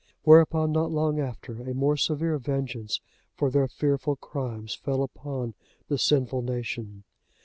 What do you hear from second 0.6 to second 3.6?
not long after, a more severe vengeance for